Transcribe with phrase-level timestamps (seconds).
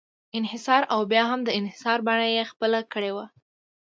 [0.37, 3.25] انحصار او بیا هم د انحصار بڼه یې خپله کړې وه.